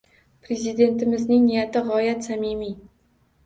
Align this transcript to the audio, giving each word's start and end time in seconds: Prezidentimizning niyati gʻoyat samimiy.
Prezidentimizning 0.47 1.45
niyati 1.45 1.87
gʻoyat 1.93 2.29
samimiy. 2.33 2.77